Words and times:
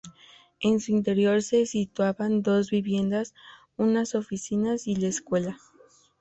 En 0.59 0.79
su 0.79 0.93
interior 0.93 1.43
se 1.43 1.67
situaban 1.67 2.41
dos 2.41 2.71
viviendas, 2.71 3.35
unas 3.77 4.15
oficinas 4.15 4.87
y 4.87 4.95
la 4.95 5.09
escuela. 5.09 5.59